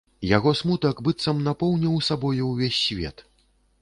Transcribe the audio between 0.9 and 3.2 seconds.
быццам напоўніў сабою ўвесь свет.